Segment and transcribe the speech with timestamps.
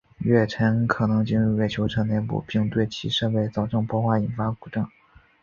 [0.17, 4.89] 月尘可能进入月球车内部并对其设备造成破坏引发故障。